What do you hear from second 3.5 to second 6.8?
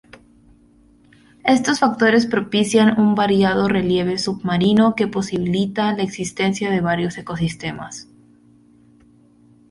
relieve submarino que posibilita la existencia